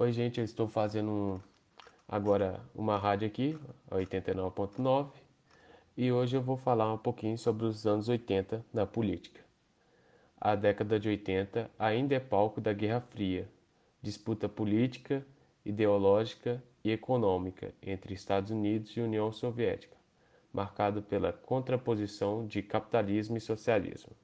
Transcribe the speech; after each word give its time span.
Oi, 0.00 0.12
gente, 0.12 0.38
eu 0.38 0.44
estou 0.44 0.68
fazendo 0.68 1.42
agora 2.06 2.60
uma 2.72 2.96
rádio 2.96 3.26
aqui, 3.26 3.58
89.9, 3.90 5.10
e 5.96 6.12
hoje 6.12 6.36
eu 6.36 6.40
vou 6.40 6.56
falar 6.56 6.94
um 6.94 6.96
pouquinho 6.96 7.36
sobre 7.36 7.66
os 7.66 7.84
anos 7.84 8.08
80 8.08 8.64
na 8.72 8.86
política. 8.86 9.40
A 10.40 10.54
década 10.54 11.00
de 11.00 11.08
80 11.08 11.68
ainda 11.76 12.14
é 12.14 12.20
palco 12.20 12.60
da 12.60 12.72
Guerra 12.72 13.00
Fria, 13.00 13.48
disputa 14.00 14.48
política, 14.48 15.26
ideológica 15.66 16.62
e 16.84 16.92
econômica 16.92 17.74
entre 17.82 18.14
Estados 18.14 18.52
Unidos 18.52 18.96
e 18.96 19.00
União 19.00 19.32
Soviética, 19.32 19.96
marcado 20.52 21.02
pela 21.02 21.32
contraposição 21.32 22.46
de 22.46 22.62
capitalismo 22.62 23.36
e 23.36 23.40
socialismo. 23.40 24.12